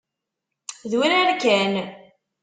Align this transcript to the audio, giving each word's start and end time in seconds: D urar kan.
D 0.89 0.91
urar 1.01 1.29
kan. 1.43 1.73